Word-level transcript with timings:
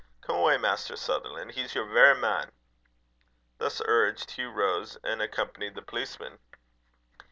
Come 0.21 0.35
awa', 0.37 0.57
Maister 0.57 0.95
Sutherlan', 0.95 1.49
he's 1.51 1.75
yer 1.75 1.83
verra 1.83 2.15
man." 2.17 2.51
Thus 3.59 3.83
urged, 3.85 4.31
Hugh 4.31 4.49
rose 4.49 4.97
and 5.03 5.21
accompanied 5.21 5.75
the 5.75 5.83
policeman. 5.83 6.39